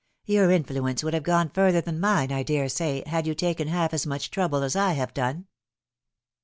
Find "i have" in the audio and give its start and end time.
4.75-5.13